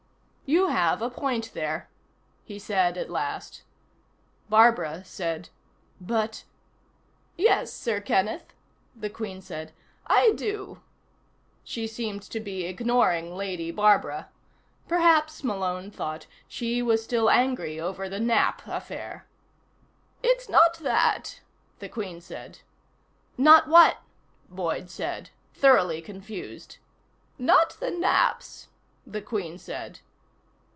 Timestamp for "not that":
20.49-21.39